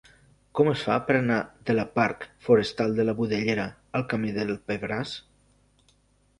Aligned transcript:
Com 0.59 0.69
es 0.69 0.85
fa 0.87 0.95
per 1.09 1.17
anar 1.17 1.37
de 1.69 1.75
la 1.75 1.85
parc 1.99 2.25
Forestal 2.47 2.97
de 3.01 3.07
la 3.09 3.17
Budellera 3.21 3.69
al 4.01 4.09
camí 4.15 4.35
del 4.41 4.57
Pebràs? 4.73 5.17